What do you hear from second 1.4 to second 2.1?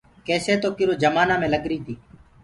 لَگريٚ تيٚ۔